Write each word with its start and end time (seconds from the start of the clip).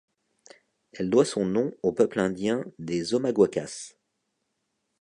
Elle 0.93 1.11
doit 1.11 1.25
son 1.25 1.45
nom 1.45 1.77
au 1.83 1.91
peuple 1.93 2.19
indien 2.19 2.65
des 2.79 3.13
Omaguacas. 3.13 3.93